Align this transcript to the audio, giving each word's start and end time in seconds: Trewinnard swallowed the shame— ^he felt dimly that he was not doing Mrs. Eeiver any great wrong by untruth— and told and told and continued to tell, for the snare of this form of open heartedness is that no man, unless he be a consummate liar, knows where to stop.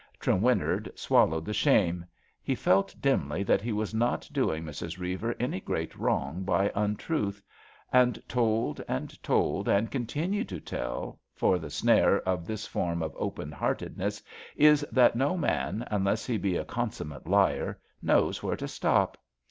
Trewinnard 0.19 0.91
swallowed 0.97 1.45
the 1.45 1.53
shame— 1.53 2.07
^he 2.49 2.57
felt 2.57 2.95
dimly 2.99 3.43
that 3.43 3.61
he 3.61 3.71
was 3.71 3.93
not 3.93 4.27
doing 4.33 4.63
Mrs. 4.63 4.97
Eeiver 4.97 5.35
any 5.39 5.59
great 5.59 5.95
wrong 5.95 6.41
by 6.43 6.71
untruth— 6.73 7.39
and 7.93 8.19
told 8.27 8.81
and 8.87 9.21
told 9.21 9.67
and 9.69 9.91
continued 9.91 10.49
to 10.49 10.59
tell, 10.59 11.19
for 11.35 11.59
the 11.59 11.69
snare 11.69 12.19
of 12.21 12.47
this 12.47 12.65
form 12.65 13.03
of 13.03 13.15
open 13.15 13.51
heartedness 13.51 14.23
is 14.55 14.83
that 14.91 15.15
no 15.15 15.37
man, 15.37 15.87
unless 15.91 16.25
he 16.25 16.39
be 16.39 16.55
a 16.57 16.65
consummate 16.65 17.27
liar, 17.27 17.79
knows 18.01 18.41
where 18.41 18.57
to 18.57 18.67
stop. 18.67 19.19